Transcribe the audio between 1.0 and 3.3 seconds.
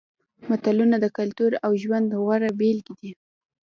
کلتور او ژوند غوره بېلګې دي